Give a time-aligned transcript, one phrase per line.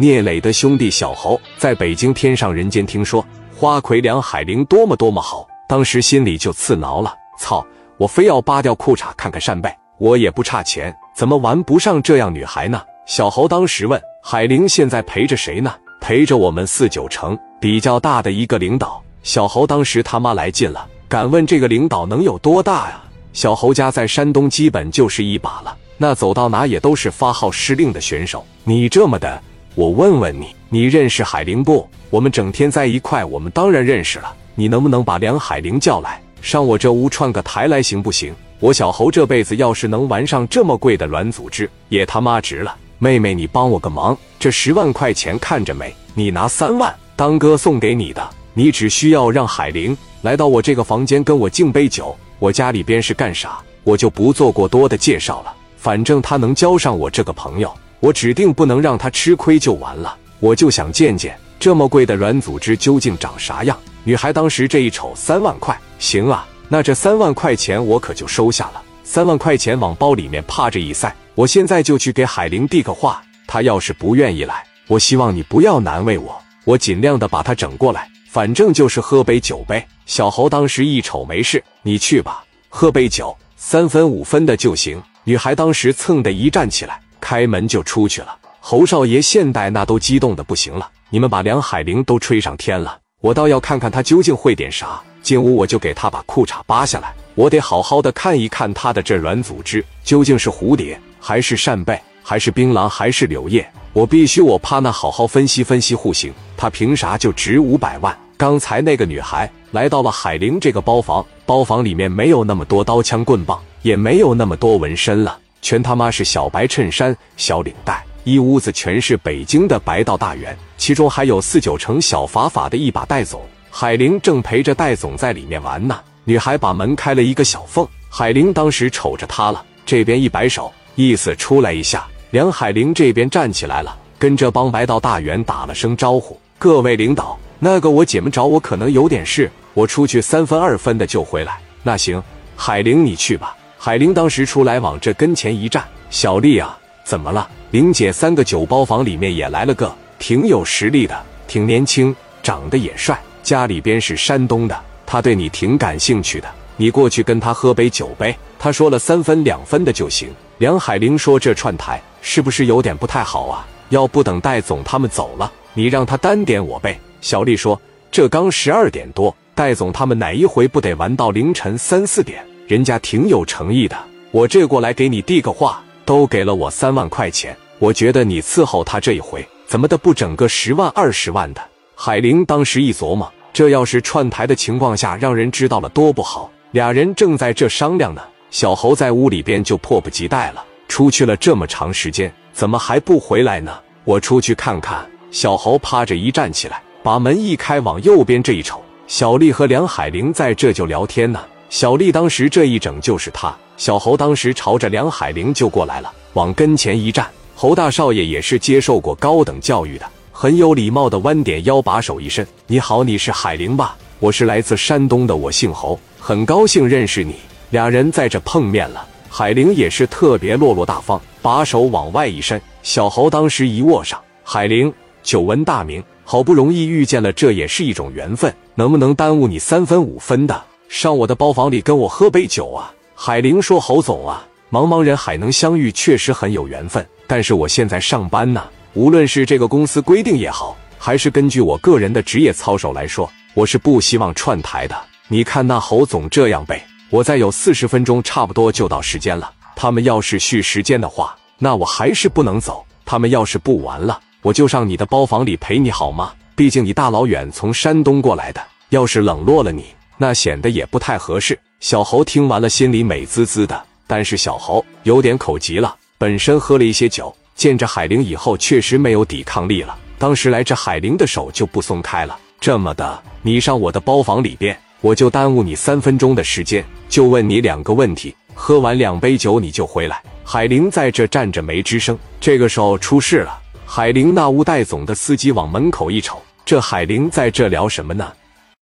[0.00, 3.22] 聂磊的兄弟小侯在北京天上人间听说
[3.54, 7.14] 花魁梁海玲多么多么好，当时心里就刺挠了。
[7.38, 7.62] 操！
[7.98, 12.80] 我非要扒掉裤衩看看扇贝，我也不差钱，怎么玩不上这样女孩呢？
[13.04, 15.70] 小侯当时问海玲现在陪着谁呢？
[16.00, 19.02] 陪着我们四九城比较大的一个领导。
[19.22, 23.02] 小侯当时他妈来劲了，敢问这个领导能有多大呀？
[23.34, 28.42] 小侯家在山东基本就是一把了，那走到哪也都是发号施令的选手。
[28.64, 29.42] 你这么的，
[29.76, 31.88] 我问问你，你认识海玲不？
[32.10, 34.34] 我们整天在一块，我们当然认识了。
[34.56, 36.20] 你能不能把梁海玲叫来？
[36.42, 38.34] 上我这屋串个台来行不行？
[38.58, 42.76] 我小侯这辈子要是能玩上这么贵的软组织，也他妈值了。
[42.98, 45.94] 妹妹，你帮我个忙，这十万块钱看着没？
[46.14, 52.14] 你拿三万当哥送给你的，你只需要让海玲来到我这个房间跟我敬杯酒。
[52.40, 55.54] 我家里边是干啥，我就不做过多的介绍了。
[55.76, 60.16] 反正她能交上我这个朋友，我指定不能让他吃亏就完了。
[60.40, 63.78] 我就想见见这么贵的软组织究竟长啥样。
[64.02, 68.82] 女孩当时这一瞅，三万块，行啊，那这三万块钱我可就收下了。
[69.04, 73.22] 三万块钱往包里面趴着一塞，我现在就去给海玲递个话。
[73.46, 78.08] 她要是不愿意来，我希望你不要难为我，我尽量的把她整过来。
[78.30, 79.86] 反正就是喝杯酒呗。
[80.06, 85.02] 小侯当时一瞅没事，你去吧，喝杯酒，三分五分的就行。
[85.24, 88.36] 女孩当时蹭的一站起来，开门就出去了。
[88.60, 92.98] 侯少爷现代那都激动的不行了，你们把梁海玲都吹上天了。
[93.20, 95.00] 我倒要看看他究竟会点啥。
[95.22, 103.70] 进屋我就给他把裤衩扒下来，我得好好的看一看他的这软组织究竟是蝴蝶还是扇贝还是槟榔还是柳叶。
[103.92, 108.16] 我必须我趴那好好分析分析户型，他凭啥就值五百万？
[108.38, 118.04] 刚才那个女孩来到了海玲这个包房，包房里面没有那么多刀枪棍棒，也没有那么多纹身了，全他妈是小白衬衫、小领带。
[118.24, 123.40] 一屋子全是北京的白道大员，其中还有四九城小法法的一把戴总。
[123.70, 125.98] 海玲正陪着戴总在里面玩呢。
[126.24, 132.06] 女孩把门开了一个小缝，海玲当时瞅着他了，这边一摆手，意思出来一下。
[132.30, 142.22] 梁海玲这边站起来了，跟这帮白道大员打了声招呼：“各位领导，那个我姐们找我，可能有点事，我出去三分二分的就回来。”那行，
[142.54, 143.56] 海玲你去吧。
[143.82, 151.18] 海玲当时出来往这跟前一站：“小丽啊，怎么了？”玲姐，三个酒包房里面也来了个，挺有实力的，
[151.48, 158.36] 挺年轻，长得也帅，家里边是山东的，他对你挺感兴趣的，你过去跟他喝杯酒呗。
[158.58, 160.28] 他说了三分两分的就行。
[160.58, 163.66] 梁海玲说：“这串台是不是有点不太好啊？
[163.88, 167.80] 要不等戴总他们走了，你让他单点我呗。”小丽说
[168.12, 172.44] ：“这刚十二点多，戴总他们哪一回不得玩到凌晨三四点？
[172.70, 173.98] 人家挺有诚意的，
[174.30, 181.60] 我这过来给你递个话。”都给了我三万块钱，我觉得你伺候他这一回，怎么的不整个十万二十万的？
[181.94, 186.50] 海玲当时一琢磨，这要是串台的情况下让人知道了多不好。
[186.72, 190.64] 俩人正在这商量呢，小侯在屋里边就迫不及待了。
[190.88, 193.78] 出去了这么长时间，怎么还不回来呢？
[194.04, 195.08] 我出去看看。
[195.30, 201.40] 小侯趴着一站起来，把门一开，往右边这一瞅，小丽和梁海玲在这就聊天呢。
[201.70, 203.56] 小丽当时这一整就是他。
[203.76, 207.26] 小侯当时朝着梁海玲就过来了，往跟前一站。
[207.54, 213.96] 侯大少爷也是接受过高等教育的，很有礼貌的弯点腰，把手一伸：“你好，你是海玲吧？
[214.18, 217.36] 我是来自山东的，我姓侯，很高兴认识你。”
[217.70, 222.60] 俩人在这碰面了，海玲也是特别落落大方，把手往外一伸。
[222.82, 224.92] 小侯当时一握上，海玲，
[225.22, 232.92] 久闻大名，好不容易遇见了，这也是一种缘分，能不能耽误你三分五分的，上我的包房里跟我喝杯酒啊？
[233.14, 237.06] 海玲说：“侯总啊，茫茫人海能相遇，确实很有缘分。
[237.28, 238.64] 但是我现在上班呢，
[238.94, 245.00] 无论是这个公司规定也好，还是根据我个人的职业操守来说，我是不希望串台的。
[245.28, 249.48] 你看那侯总这样呗，我再有四十分钟，差不多就到时间了。
[249.76, 252.84] 他们要是续时间的话，那我还是不能走。
[253.06, 256.32] 他们要是不玩了，我就上你的包房里陪你好吗？
[256.56, 259.84] 毕竟你大老远从山东过来的，要是冷落了你，
[260.20, 263.82] 那显得也不太合适。”小侯听完了，心里美滋滋的。
[264.06, 269.96] 但是小侯有点口急了，本身喝了一些酒，见着海玲以后，确实没有抵抗力了。
[270.18, 272.38] 当时来这海玲的手就不松开了。
[272.60, 278.34] 这么的，你上我的包房里边，我就耽误你三分钟的时间，就问你两个问题。
[278.52, 280.20] 喝完两杯酒你就回来。
[280.44, 282.18] 海玲在这站着没吱声。
[282.38, 288.30] 这个时候出事了，海玲那屋戴总的司机往门口一瞅，这海玲在这聊什么呢？